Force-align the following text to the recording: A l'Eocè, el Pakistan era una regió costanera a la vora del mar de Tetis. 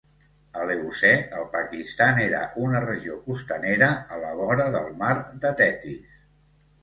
A 0.59 0.61
l'Eocè, 0.69 1.09
el 1.39 1.43
Pakistan 1.55 2.21
era 2.23 2.39
una 2.63 2.81
regió 2.85 3.17
costanera 3.27 3.89
a 4.17 4.21
la 4.23 4.31
vora 4.39 4.67
del 4.77 4.89
mar 5.03 5.13
de 5.45 5.53
Tetis. 5.61 6.17